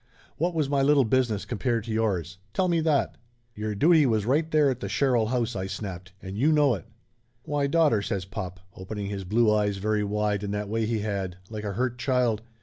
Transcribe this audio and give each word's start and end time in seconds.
What 0.37 0.55
was 0.55 0.67
my 0.67 0.81
little 0.81 1.05
business 1.05 1.45
compared 1.45 1.83
to 1.83 1.91
yours? 1.91 2.39
Tell 2.55 2.67
me 2.67 2.79
that!" 2.79 3.17
"Your 3.55 3.75
duty 3.75 4.07
was 4.07 4.25
right 4.25 4.49
there 4.49 4.71
at 4.71 4.79
the 4.79 4.89
Sherrill 4.89 5.27
house!" 5.27 5.55
I 5.55 5.67
snapped. 5.67 6.11
"And 6.23 6.35
you 6.35 6.51
know 6.51 6.73
it." 6.73 6.85
"Why, 7.43 7.67
daughter!" 7.67 8.01
says 8.01 8.25
pop, 8.25 8.61
opening 8.75 9.11
his 9.11 9.25
blue 9.25 9.53
eyes 9.53 9.77
very 9.77 10.03
wide 10.03 10.41
in 10.43 10.49
that 10.53 10.69
way 10.69 10.87
he 10.87 11.01
had, 11.01 11.37
like 11.51 11.65
a 11.65 11.73
hurt 11.73 11.99
child. 11.99 12.41